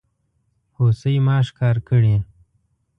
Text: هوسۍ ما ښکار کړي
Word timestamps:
هوسۍ 0.77 1.15
ما 1.25 1.37
ښکار 1.47 1.77
کړي 1.89 2.15